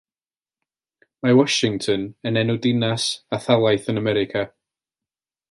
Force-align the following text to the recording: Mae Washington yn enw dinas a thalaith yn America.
Mae 1.25 1.35
Washington 1.41 2.07
yn 2.31 2.41
enw 2.43 2.57
dinas 2.65 3.07
a 3.39 3.41
thalaith 3.45 3.87
yn 3.95 4.03
America. 4.03 4.45